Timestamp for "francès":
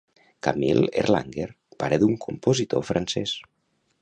2.93-3.37